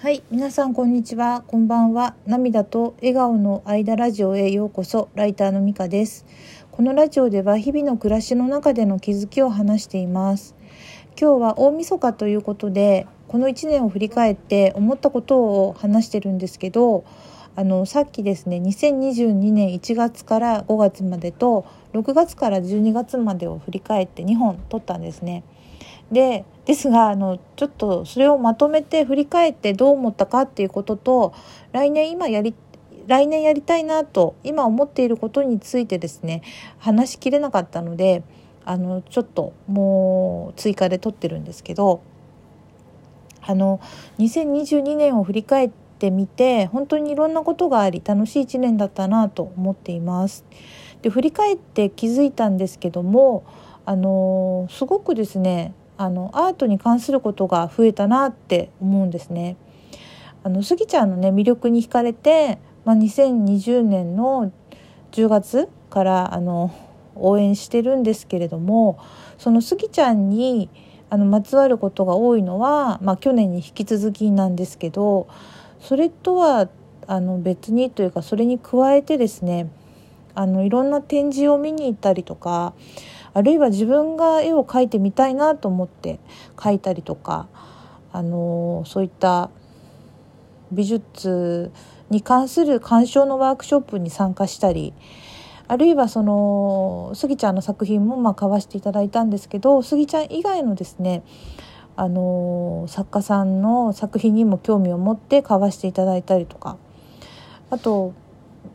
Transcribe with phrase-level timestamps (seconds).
[0.00, 2.14] はい、皆さんこんにちは、こんばんは。
[2.24, 5.08] 涙と笑顔の間ラジオへようこそ。
[5.16, 6.24] ライターのみかです。
[6.70, 10.54] このラジオでは日々の暮らしの中での気づきを話しています。
[11.20, 17.04] 今日は大晦日ということで、この1年を振り返って思ったことを話してるんですけど、
[17.56, 25.42] あのさっきですね、2022年1月から5月までと6月から12月までを振り返って2本撮ったんですね。
[26.12, 31.34] でですがあのちょっとそれをまとめて振り返ってどう思ったかっていうことと
[31.72, 32.54] 来年今やり
[33.06, 36.42] 来年やりたいなと今思っていることについてですね
[36.78, 38.22] 話しきれなかったので
[38.66, 42.02] あのちょっともう追加で撮ってるんですけど
[43.40, 43.80] あの
[44.18, 50.44] 2022年を振り返ってみて本当にいろんなことがあり楽しい1年だったなと思っています。
[51.00, 53.44] で振り返って気づいたんですけども
[53.86, 59.56] あのすごくですねあのアートに関することが増えたなって思うんですね。
[60.44, 64.52] あのスギちゃんのね魅力に惹かれて、まあ、2020年の
[65.10, 66.72] 10月からあの
[67.16, 68.98] 応援してるんですけれども
[69.36, 70.70] そのスギちゃんに
[71.10, 75.26] あのまつわることが多いのは、まあ、去年に引き続きなんですけど
[75.80, 76.68] それとは
[77.06, 79.70] あの別にというかそれに加えてですね
[80.34, 82.74] あのいろんな展示を見に行ったりとか
[83.34, 86.20] あるいは自分が絵を描いてみたいなと思って
[86.56, 87.48] 描いたりとか、
[88.12, 89.50] あのそういった
[90.72, 91.70] 美術
[92.10, 94.94] に関する鑑賞のワークショップに参加したり
[95.66, 101.22] あるいはそのスギちゃんの作品もまあ買わせていただいたんですけどスギちゃん以外のですね
[101.96, 106.78] あの作家さんの作品にも興味を持って買わせていただいたりとか
[107.70, 108.14] あと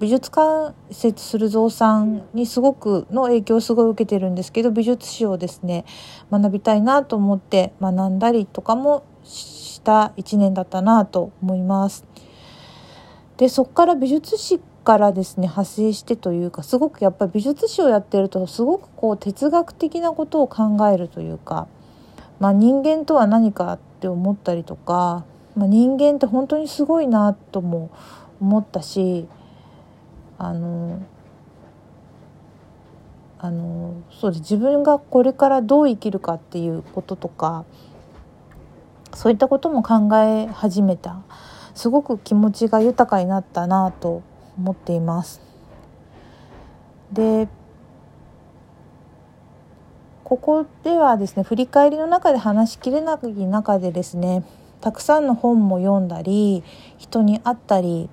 [0.00, 5.84] 美術館設する蔵さんにすごくの影響をすごい受けてるんですけど美術史をですね
[6.30, 12.06] 学びたいなと思って学んだりとかもした1年だったなと思います。
[13.36, 21.68] でそこから美術史からですね派生してというかすごくやっぱり美術史をやってるとすごくこう哲学的なことを考えるというか、
[22.38, 27.90] まあ、人間とは何かって思ったりとか、まあ、人間って本当にすごいなとも
[28.40, 29.28] 思ったし
[30.42, 31.02] あの
[33.38, 37.66] あのそうです自分がこれからどう生きるかっていうこととか
[39.12, 41.20] そういったことも考え始めた
[41.74, 44.22] すごく気持ちが豊かになったなと
[44.56, 45.42] 思っています。
[47.12, 47.46] で
[50.24, 54.44] ここではですね振り返りの中で話しきれない中でですね
[54.80, 56.62] たくさんの本も読んだり
[56.96, 58.08] 人に会ったり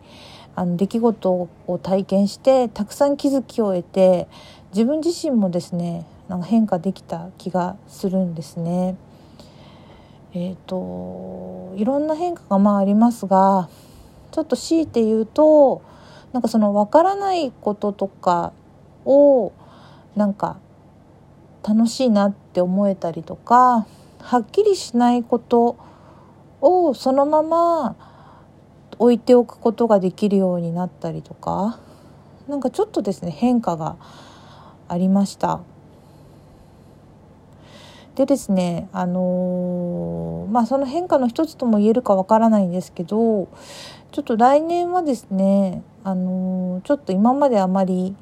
[0.58, 1.32] あの出来事
[1.68, 4.28] を体験してたくさん気づきを得て
[4.74, 8.98] 自分自身もですねなんか変化できた気がするんですね。
[10.34, 13.70] えーと、いろんな変化がまあありますが
[14.32, 15.84] ちょっと強いて言うと
[16.34, 18.52] なんかその分からないこととか
[19.06, 19.54] を
[20.16, 20.58] なんか
[21.64, 23.86] 楽しいなって思えたりとか
[24.20, 25.78] はっきりしないこと
[26.62, 28.07] をそのまま
[29.00, 31.80] 置いておくことができるようになったりとか
[32.48, 33.98] なんかちょっとですね変化が
[34.88, 35.62] ありました。
[38.16, 43.48] でですねあのー、まあその変化の一つとも言えるかわからないんですけど
[44.12, 48.16] ちょっと来年はですねあのー、ちょっと今まであまり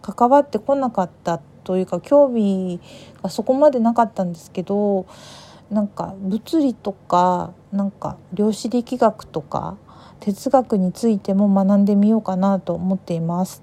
[0.00, 2.80] 関わってこなかったというか興味
[3.22, 5.06] がそこまでなかったんですけど
[5.70, 9.76] なんか物理とかなんか量子力学とか
[10.20, 13.62] 哲学についても学んでみようかなと思っています。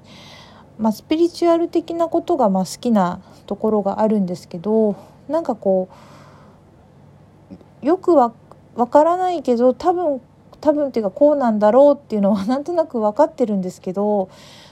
[0.78, 4.96] まあ、スピリチュアル的なことがまあ好きなところがあるんですけど
[5.30, 5.88] なんかこ
[7.82, 8.34] うよくわ
[8.76, 10.22] 分からないけど多分
[10.60, 14.30] 多分っていうかこうなんだろうっていうのは なんとなく分かってるんですけど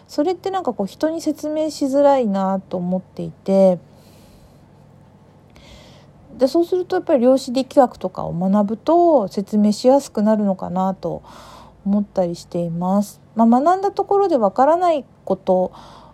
[0.07, 3.79] それってなんかこう人に説明しづらいなと思っていて。
[6.38, 11.24] でそうするとやっぱり量子力学とかを学ぶと説明しやすくなるのかなと
[11.85, 13.21] 思ったりしています。
[13.35, 15.71] まあ、学んだところでわからないこと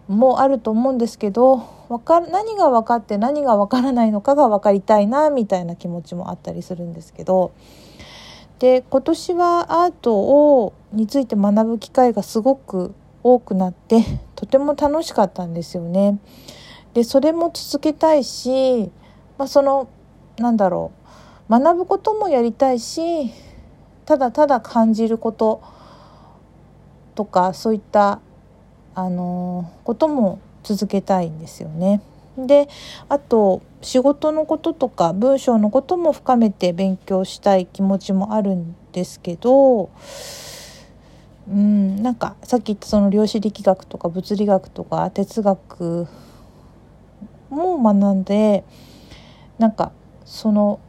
[0.08, 7.52] もあると思うんですけどわか何が分かって何が分からないのかが分かりたいなみたいな気持ちもあったりするんですけど
[8.58, 14.04] で今年はアートをについて学ぶ機会がすごく多くなって
[14.36, 16.20] とても楽しかったんですよね。
[16.94, 18.90] でそれも続けたいし、
[19.38, 19.88] まあ、その
[20.40, 20.92] なんだろ
[21.50, 23.32] う学ぶこともやりたいし
[24.06, 25.62] ただただ感じること
[27.16, 28.22] とかそういった
[28.96, 32.02] あのことも続けたいんですよね。
[32.38, 32.70] で
[33.10, 39.90] あと仕事のこととか文章のことも深めて勉強したい気持ちもあるんですけど
[41.50, 46.08] うんなんかさっき言ったその量子力学とか物理学とか哲学
[47.50, 48.64] も学んで
[49.58, 49.92] なんか
[50.30, 50.80] その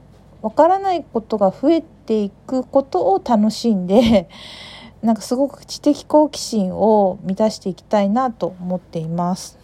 [0.42, 4.28] 分からないことが増えていくことを楽しんで
[5.02, 9.58] なんかすごく知的好奇心を満たしていきたいなと思っています。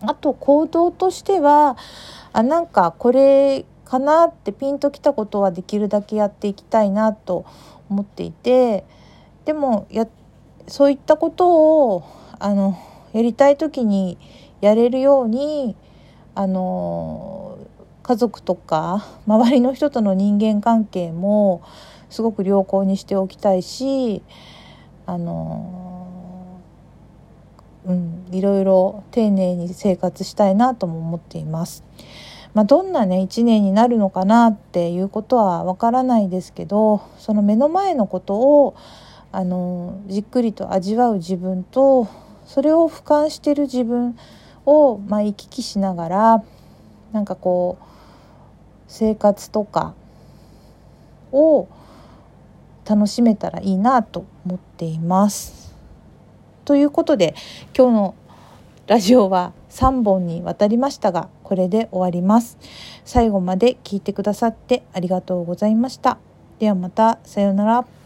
[0.00, 1.76] あと行動としては
[2.32, 7.44] あなんかこれかなってピンときたことはできるだけやっていきたいなと
[7.90, 8.84] 思っていて
[9.44, 10.06] でもや
[10.68, 12.04] そういったことを
[12.38, 12.78] あの
[13.12, 14.18] やりたい時に
[14.60, 15.74] やれるように
[16.36, 17.47] あの
[18.08, 21.62] 家族とか周りの人との人間関係も
[22.08, 24.22] すごく良好にしておきたいし
[25.04, 26.58] あの
[27.84, 31.84] うんいろいろ丁寧に生活したいなとも思っています。
[32.54, 38.74] まあ、どんなね一年になるのかなっていうことはわからないですけどその目の前のことを
[39.32, 42.08] あのじっくりと味わう自分と
[42.46, 44.18] それを俯瞰してる自分
[44.64, 46.44] を、まあ、行き来しながら
[47.12, 47.97] なんかこう
[48.88, 49.94] 生活とか
[51.30, 51.68] を
[52.88, 55.74] 楽しめたらいいなと思っています。
[56.64, 57.34] ということで
[57.76, 58.14] 今日の
[58.86, 62.58] ラジオは3本にわたりましたがこれで終わります。
[63.04, 66.18] 最後まで聞いてくださってありがとうございました。
[66.58, 67.97] ではまたさようなら。